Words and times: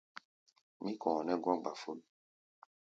Mí 0.83 0.91
kɔ̧ɔ̧ 1.01 1.21
nɛ́ 1.25 1.37
gɔ̧́ 1.43 1.57
gbafón. 1.61 1.99